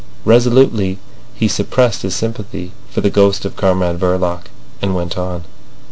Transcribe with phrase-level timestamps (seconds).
[0.25, 0.97] Resolutely
[1.35, 4.45] he suppressed his sympathy for the ghost of Comrade Verloc,
[4.81, 5.43] and went on.